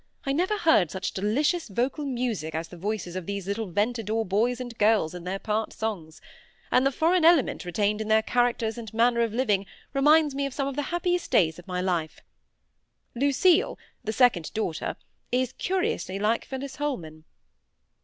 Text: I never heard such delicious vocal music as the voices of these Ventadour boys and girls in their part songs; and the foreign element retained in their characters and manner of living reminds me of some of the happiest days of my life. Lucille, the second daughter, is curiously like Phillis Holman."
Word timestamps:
I 0.25 0.31
never 0.33 0.57
heard 0.57 0.89
such 0.89 1.11
delicious 1.11 1.67
vocal 1.67 2.05
music 2.05 2.55
as 2.55 2.69
the 2.69 2.75
voices 2.75 3.15
of 3.15 3.27
these 3.27 3.45
Ventadour 3.47 4.25
boys 4.25 4.59
and 4.59 4.75
girls 4.79 5.13
in 5.13 5.25
their 5.25 5.37
part 5.37 5.71
songs; 5.73 6.19
and 6.71 6.83
the 6.87 6.91
foreign 6.91 7.23
element 7.23 7.65
retained 7.65 8.01
in 8.01 8.07
their 8.07 8.23
characters 8.23 8.79
and 8.79 8.91
manner 8.95 9.21
of 9.21 9.31
living 9.31 9.67
reminds 9.93 10.33
me 10.33 10.47
of 10.47 10.55
some 10.55 10.67
of 10.67 10.75
the 10.75 10.81
happiest 10.89 11.29
days 11.29 11.59
of 11.59 11.67
my 11.67 11.81
life. 11.81 12.21
Lucille, 13.13 13.77
the 14.03 14.11
second 14.11 14.51
daughter, 14.55 14.95
is 15.31 15.53
curiously 15.53 16.17
like 16.17 16.45
Phillis 16.45 16.77
Holman." 16.77 17.25